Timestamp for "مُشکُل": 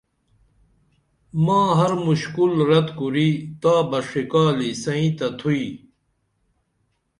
2.05-2.53